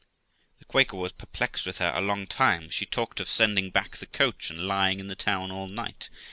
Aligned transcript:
The 0.57 0.65
Quaker 0.65 0.97
was 0.97 1.11
perplexed 1.11 1.67
with 1.67 1.77
her 1.77 1.91
a 1.93 2.01
long 2.01 2.25
time; 2.25 2.71
she 2.71 2.87
talked 2.87 3.19
of 3.19 3.29
sending 3.29 3.69
back 3.69 3.97
the 3.97 4.07
coach, 4.07 4.49
and 4.49 4.65
lying 4.65 4.99
in 4.99 5.09
the 5.09 5.15
town 5.15 5.51
all 5.51 5.67
night. 5.67 6.09